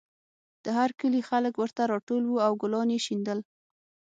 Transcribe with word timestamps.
د 0.63 0.65
هر 0.77 0.89
کلي 0.99 1.21
خلک 1.29 1.53
ورته 1.57 1.81
راټول 1.91 2.23
وو 2.27 2.43
او 2.47 2.53
ګلان 2.61 2.87
یې 2.95 2.99
شیندل 3.05 3.39